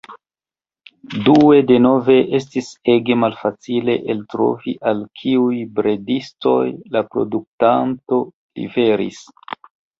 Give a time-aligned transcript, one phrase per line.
[1.25, 6.57] Due, denove estis ege malfacile eltrovi al kiuj bredistoj
[6.97, 8.23] la produktanto
[8.65, 9.25] liveris.